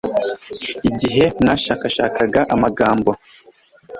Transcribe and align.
igihe 0.89 1.23
mwashakashakaga 1.41 2.41
amagambo 2.53 3.11